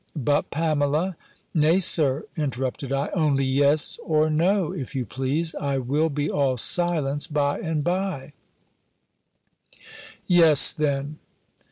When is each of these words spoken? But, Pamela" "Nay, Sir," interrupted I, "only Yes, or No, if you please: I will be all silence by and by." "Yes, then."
But, 0.15 0.49
Pamela" 0.49 1.15
"Nay, 1.53 1.77
Sir," 1.77 2.25
interrupted 2.35 2.91
I, 2.91 3.09
"only 3.13 3.45
Yes, 3.45 3.99
or 4.03 4.31
No, 4.31 4.71
if 4.71 4.95
you 4.95 5.05
please: 5.05 5.53
I 5.53 5.77
will 5.77 6.09
be 6.09 6.27
all 6.27 6.57
silence 6.57 7.27
by 7.27 7.59
and 7.59 7.83
by." 7.83 8.33
"Yes, 10.25 10.73
then." 10.73 11.19